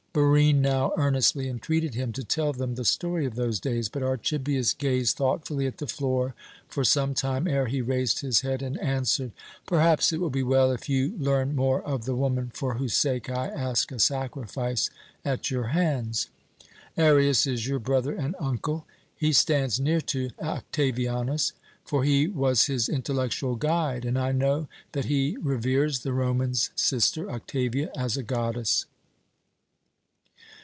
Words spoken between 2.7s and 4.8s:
the story of those days, but Archibius